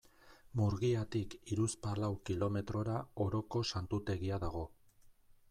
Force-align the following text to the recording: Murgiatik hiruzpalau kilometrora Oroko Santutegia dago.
Murgiatik 0.59 1.35
hiruzpalau 1.51 2.09
kilometrora 2.31 2.97
Oroko 3.27 3.63
Santutegia 3.75 4.43
dago. 4.47 4.67